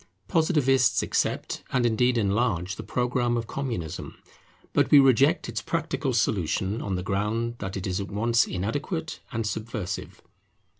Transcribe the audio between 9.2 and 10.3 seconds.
and subversive.